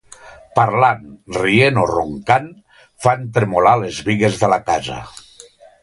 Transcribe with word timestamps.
Parlant, 0.59 1.03
rient 1.35 1.77
o 1.83 1.85
roncant, 1.93 2.49
fan 3.05 3.25
tremolar 3.37 3.79
les 3.85 4.03
bigues 4.11 4.45
de 4.45 4.55
la 4.57 4.61
casa. 4.73 5.03